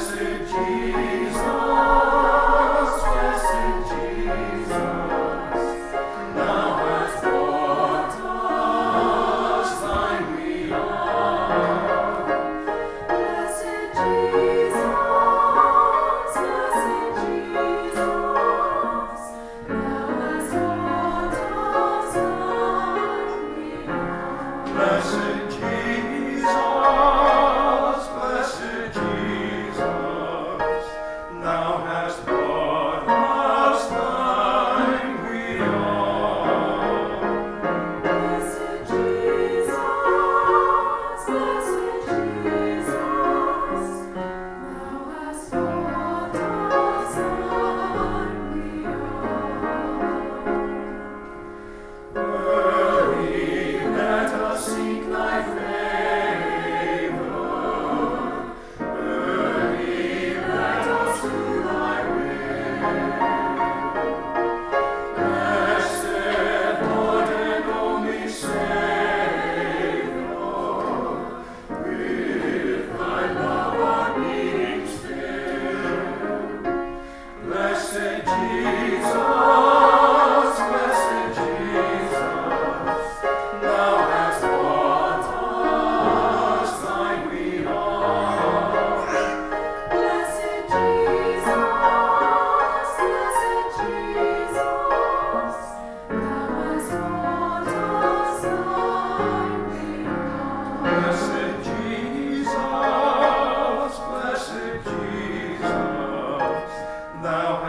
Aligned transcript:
Christ. 0.00 0.29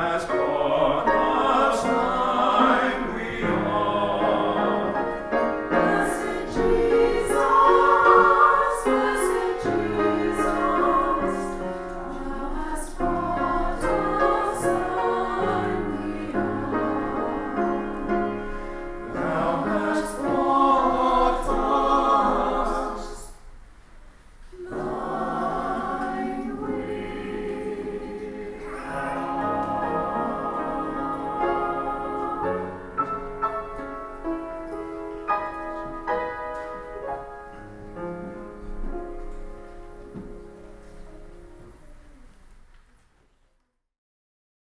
has 0.10 0.26